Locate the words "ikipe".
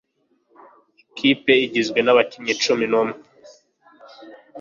1.09-1.53